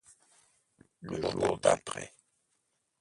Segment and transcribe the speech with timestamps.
[1.01, 2.11] Le Jour d’Après.